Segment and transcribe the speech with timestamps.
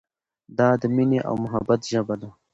[0.57, 2.29] دا د مینې او محبت ژبه ده.